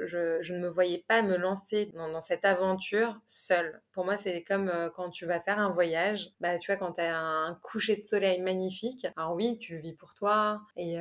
[0.51, 3.81] ne me voyais pas me lancer dans, cette aventure seule.
[3.93, 7.01] Pour moi, c'est comme quand tu vas faire un voyage, bah, tu vois, quand tu
[7.01, 10.97] as un coucher de soleil magnifique, alors oui, tu le vis pour toi et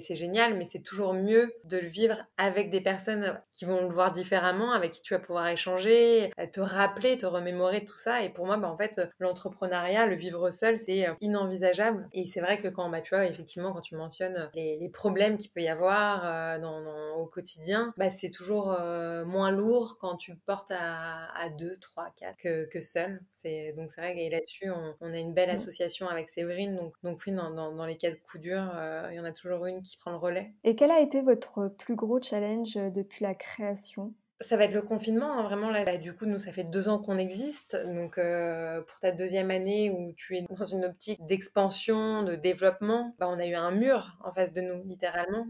[0.00, 3.92] c'est génial, mais c'est toujours mieux de le vivre avec des personnes qui vont le
[3.92, 8.22] voir différemment, avec qui tu vas pouvoir échanger, te rappeler te remémorer tout ça.
[8.22, 12.08] Et pour moi, bah, en fait, l'entrepreneuriat, le vivre seul, c'est euh, inenvisageable.
[12.12, 15.50] Et c'est vrai que quand, bah, tu vois, effectivement, quand tu mentionnes les, problèmes qu'il
[15.50, 20.34] peut y avoir euh, dans, au quotidien, bah, c'est toujours euh, moins lourd quand tu
[20.34, 23.20] portes à, à deux, trois, quatre que, que seul.
[23.32, 26.76] C'est, donc c'est vrai, et là-dessus, on, a une belle association avec Séverine.
[26.76, 28.72] Donc, donc oui, dans, dans, les cas de coups durs,
[29.10, 30.52] il y en a toujours une qui prend le relais.
[30.64, 34.14] Et quel a été votre plus gros challenge depuis la création?
[34.40, 35.84] Ça va être le confinement, hein, vraiment là.
[35.84, 37.76] Bah, du coup, nous, ça fait deux ans qu'on existe.
[37.86, 43.14] Donc, euh, pour ta deuxième année où tu es dans une optique d'expansion, de développement,
[43.18, 45.46] bah, on a eu un mur en face de nous, littéralement.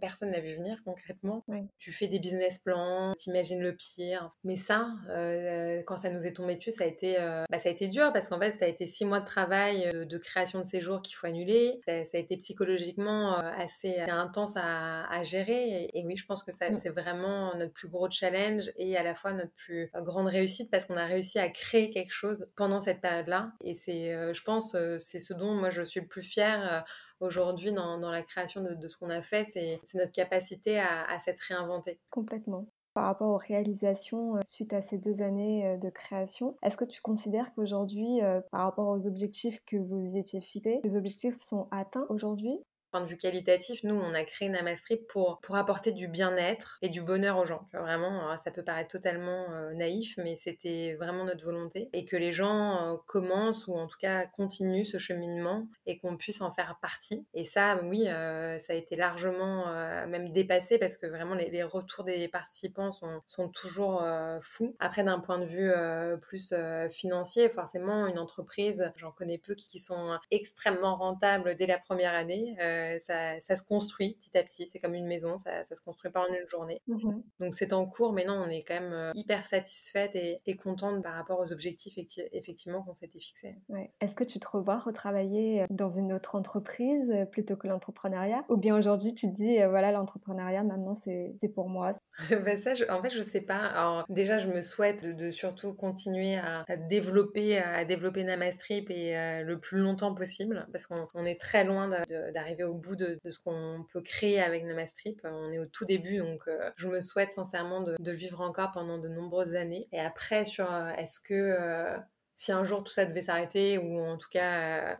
[0.00, 1.44] Personne n'a vu venir concrètement.
[1.78, 4.30] Tu fais des business plans, t'imagines le pire.
[4.44, 7.68] Mais ça, euh, quand ça nous est tombé dessus, ça a été, euh, bah, ça
[7.68, 10.58] a été dur parce qu'en fait, ça a été six mois de travail de, création
[10.58, 11.80] de séjour qu'il faut annuler.
[11.86, 15.84] Ça, a été psychologiquement assez, intense à, gérer.
[15.84, 18.27] Et, et, oui, je pense que ça, c'est vraiment notre plus gros challenge
[18.76, 22.12] et à la fois notre plus grande réussite parce qu'on a réussi à créer quelque
[22.12, 23.52] chose pendant cette période-là.
[23.62, 26.72] Et c'est, euh, je pense, euh, c'est ce dont moi je suis le plus fière
[26.72, 31.40] euh, aujourd'hui dans, la création de, ce qu'on a fait, c'est notre capacité à, s'être
[31.40, 31.98] réinventé.
[32.10, 36.56] Complètement par rapport aux réalisations suite à ces deux années de création.
[36.64, 38.18] Est-ce que tu considères qu'aujourd'hui,
[38.50, 42.58] par rapport aux objectifs que vous étiez fixés, les objectifs sont atteints aujourd'hui?
[42.90, 46.88] Point de vue qualitatif, nous, on a créé Namastrip pour, pour apporter du bien-être et
[46.88, 47.68] du bonheur aux gens.
[47.72, 51.88] vraiment, ça peut paraître totalement euh, naïf, mais c'était vraiment notre volonté.
[51.92, 56.16] Et que les gens euh, commencent ou en tout cas continuent ce cheminement et qu'on
[56.16, 57.26] puisse en faire partie.
[57.34, 59.66] Et ça, oui, euh, ça a été largement
[60.06, 64.02] même dépassé parce que vraiment les, retours des participants sont, sont toujours
[64.42, 64.76] fous.
[64.78, 65.72] Après, d'un point de vue
[66.20, 66.54] plus
[66.90, 72.56] financier, forcément, une entreprise, j'en connais peu qui sont extrêmement rentables dès la première année.
[72.78, 72.98] Euh,
[73.40, 74.68] ça, se construit petit à petit.
[74.68, 76.80] C'est comme une maison, ça, ça se construit pas en une journée.
[76.86, 80.56] Mmh Donc c'est en cours, mais non, on est quand même euh, hyper satisfaite et,
[80.56, 81.94] contente par rapport aux objectifs
[82.32, 83.54] effectivement qu'on s'était fixés.
[84.00, 88.44] Est-ce que tu te revois retravailler euh, dans une autre entreprise plutôt que l'entrepreneuriat?
[88.48, 91.92] Ou bien aujourd'hui tu te dis, voilà, l'entrepreneuriat maintenant c'est pour moi?
[92.44, 93.58] Bah ça, en fait, je sais pas.
[93.58, 99.58] Alors, déjà, je me souhaite de, surtout continuer à, développer, à développer Namastrip et le
[99.60, 101.88] plus longtemps possible, parce qu'on est très loin
[102.34, 105.20] d'arriver au bout de, ce qu'on peut créer avec Namastrip.
[105.24, 108.98] On est au tout début, donc euh, je me souhaite sincèrement de, vivre encore pendant
[108.98, 109.88] de nombreuses années.
[109.92, 111.96] Et après, sur euh, est-ce que euh,
[112.34, 114.98] si un jour tout ça devait s'arrêter, ou en tout cas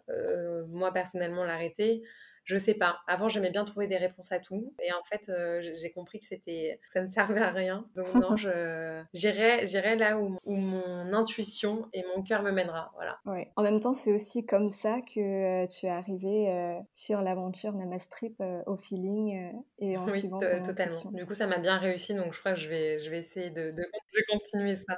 [0.69, 2.03] moi personnellement l'arrêter,
[2.49, 3.01] je sais pas.
[3.07, 4.73] Avant, j'aimais bien trouver des réponses à tout.
[4.83, 7.87] Et en fait, euh, j'ai compris que c'était, ça ne servait à rien.
[7.95, 12.91] Donc non, je, j'irai, j'irai là où, où, mon intuition et mon cœur me mènera.
[12.95, 13.19] Voilà.
[13.27, 13.53] Ouais.
[13.57, 17.75] En même temps, c'est aussi comme ça que euh, tu es arrivé euh, sur l'aventure
[17.75, 21.11] Namastrip au feeling et en oui, suivant totalement.
[21.13, 22.15] Du coup, ça m'a bien réussi.
[22.15, 24.97] Donc je crois que je vais, je vais essayer de, de, de continuer ça.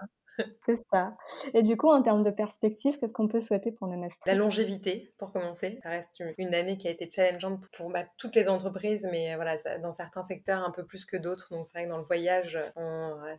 [0.67, 1.17] C'est ça.
[1.55, 5.13] Et du coup, en termes de perspective, qu'est-ce qu'on peut souhaiter pour Namaste La longévité,
[5.19, 5.79] pour commencer.
[5.83, 9.37] Ça reste une année qui a été challengeante pour bah, toutes les entreprises, mais euh,
[9.37, 11.49] voilà, dans certains secteurs un peu plus que d'autres.
[11.51, 12.59] Donc c'est vrai que dans le voyage,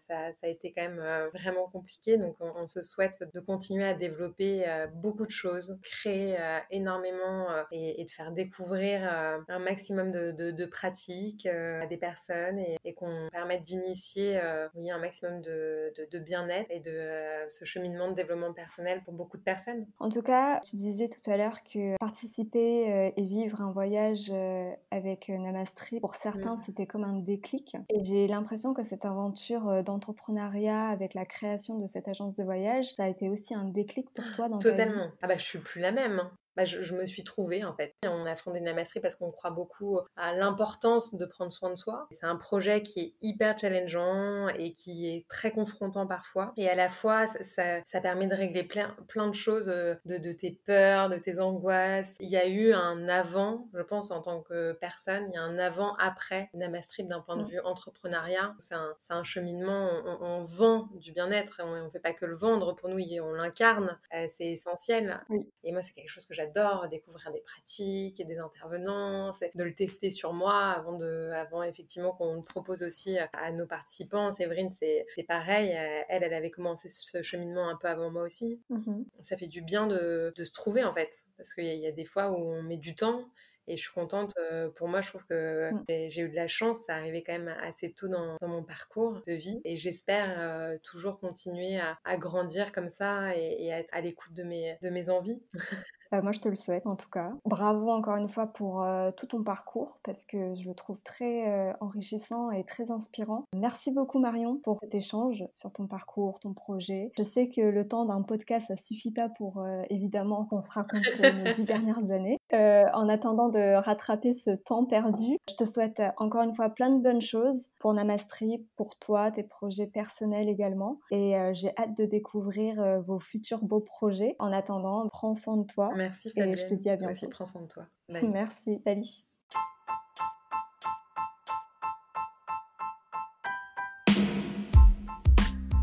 [0.08, 2.18] ça, a été quand même euh, vraiment compliqué.
[2.18, 6.38] Donc on, se souhaite de continuer à développer euh, beaucoup de choses, créer
[6.70, 9.04] énormément et, de faire découvrir
[9.48, 16.70] un maximum de, pratiques à des personnes et, qu'on permette d'initier un maximum de, bien-être
[16.82, 19.86] de euh, ce cheminement de développement personnel pour beaucoup de personnes.
[20.00, 24.32] En tout cas, tu disais tout à l'heure que participer euh, et vivre un voyage
[24.32, 26.64] euh, avec Namastri, pour certains, mm.
[26.66, 27.76] c'était comme un déclic.
[27.90, 32.94] Et j'ai l'impression que cette aventure d'entrepreneuriat avec la création de cette agence de voyage,
[32.96, 34.96] ça a été aussi un déclic pour toi dans Totalement.
[34.96, 35.14] ta vie?
[35.22, 36.20] Ah bah je suis plus la même.
[36.20, 37.96] Hein bah, je, me suis trouvée en fait.
[38.06, 42.08] On a fondé Namastri parce qu'on croit beaucoup à l'importance de prendre soin de soi.
[42.12, 46.54] C'est un projet qui est hyper challengeant et qui est très confrontant parfois.
[46.58, 50.18] Et à la fois, ça, ça, permet de régler plein, plein de choses, euh, de,
[50.18, 52.16] de, tes peurs, de tes angoisses.
[52.20, 55.42] Il y a eu un avant, je pense, en tant que personne, il y a
[55.42, 58.56] un avant-après Namastri d'un point de vue entrepreneuriat.
[58.60, 59.90] C'est un, un, cheminement,
[60.22, 63.98] on, vend du bien-être, on ne fait pas que le vendre pour nous, on l'incarne,
[64.14, 65.22] euh, c'est essentiel.
[65.64, 69.74] Et moi, c'est quelque chose que j'adore découvrir des pratiques et des intervenants, de le
[69.74, 74.32] tester sur moi avant, de, avant effectivement qu'on le propose aussi à nos participants.
[74.34, 75.70] Séverine, c'est pareil.
[75.70, 78.60] Elle, elle avait commencé ce cheminement un peu avant moi aussi.
[78.70, 81.88] Mmh Ça fait du bien de, de se trouver en fait, parce qu'il y, y,
[81.88, 83.26] a des fois où on met du temps
[83.68, 84.34] et je suis contente.
[84.38, 86.10] Euh, pour moi, je trouve que mmh.
[86.10, 86.86] j'ai eu de la chance.
[86.86, 89.62] Ça arrivait quand même assez tôt dans, mon parcours de vie.
[89.64, 94.44] Et j'espère euh, toujours continuer à, grandir comme ça et, à être à l'écoute de
[94.44, 95.42] mes, de mes envies.
[96.12, 97.32] Bah, moi, je te le souhaite en tout cas.
[97.46, 101.74] Bravo encore une fois pour euh, tout ton parcours parce que je le trouve très
[101.80, 103.46] enrichissant et très inspirant.
[103.54, 107.12] Merci beaucoup Marion pour cet échange sur ton parcours, ton projet.
[107.18, 111.02] Je sais que le temps d'un podcast, ça suffit pas pour évidemment qu'on se raconte
[111.22, 112.38] nos dix dernières années.
[112.52, 115.38] en attendant de rattraper ce temps perdu.
[115.50, 119.44] Je te souhaite encore une fois plein de bonnes choses pour Namastri, pour toi, tes
[119.44, 121.00] projets personnels également.
[121.12, 124.36] Et euh, j'ai hâte de découvrir euh, vos futurs beaux projets.
[124.40, 125.92] En attendant, prends soin de toi.
[126.02, 126.54] Merci Fabienne.
[126.54, 127.12] Et je te dis à bientôt.
[127.12, 127.86] Aussi, prends soin de toi.
[128.10, 128.82] Merci.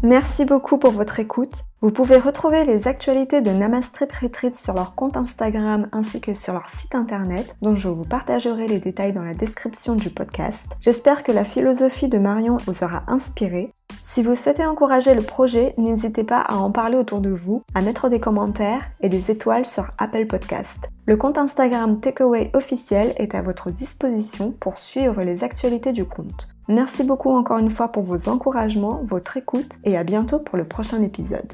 [0.04, 1.64] Merci beaucoup pour votre écoute.
[1.81, 6.52] Vous pouvez retrouver les actualités de Namastrip Retreat sur leur compte Instagram ainsi que sur
[6.52, 10.66] leur site internet, dont je vous partagerai les détails dans la description du podcast.
[10.81, 13.72] J'espère que la philosophie de Marion vous aura inspiré.
[14.02, 17.82] Si vous souhaitez encourager le projet, n'hésitez pas à en parler autour de vous, à
[17.82, 20.88] mettre des commentaires et des étoiles sur Apple Podcast.
[21.06, 26.48] Le compte Instagram Takeaway officiel est à votre disposition pour suivre les actualités du compte.
[26.68, 30.66] Merci beaucoup encore une fois pour vos encouragements, votre écoute et à bientôt pour le
[30.66, 31.52] prochain épisode.